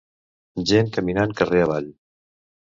Gent 0.71 0.89
caminant 0.95 1.35
carrer 1.43 1.61
avall. 1.67 1.93